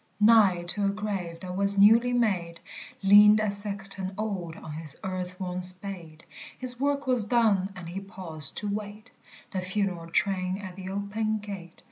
[0.19, 2.59] Nigh to a grave that was newly made,
[3.03, 6.25] Leaned a sexton old on his earth worn spade;
[6.57, 9.11] His work was done, and he paused to wait
[9.51, 11.79] The funeral train at the open gate.